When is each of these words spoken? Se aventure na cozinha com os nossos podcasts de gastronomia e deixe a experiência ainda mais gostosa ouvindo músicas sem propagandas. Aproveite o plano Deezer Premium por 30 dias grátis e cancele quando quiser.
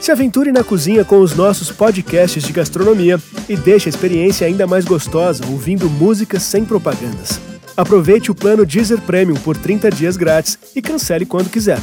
Se 0.00 0.10
aventure 0.10 0.50
na 0.50 0.64
cozinha 0.64 1.04
com 1.04 1.20
os 1.20 1.34
nossos 1.34 1.70
podcasts 1.70 2.42
de 2.42 2.52
gastronomia 2.54 3.20
e 3.46 3.54
deixe 3.54 3.86
a 3.86 3.90
experiência 3.90 4.46
ainda 4.46 4.66
mais 4.66 4.86
gostosa 4.86 5.44
ouvindo 5.46 5.90
músicas 5.90 6.42
sem 6.42 6.64
propagandas. 6.64 7.38
Aproveite 7.76 8.30
o 8.30 8.34
plano 8.34 8.64
Deezer 8.64 8.98
Premium 9.02 9.36
por 9.36 9.58
30 9.58 9.90
dias 9.90 10.16
grátis 10.16 10.58
e 10.74 10.80
cancele 10.80 11.26
quando 11.26 11.50
quiser. 11.50 11.78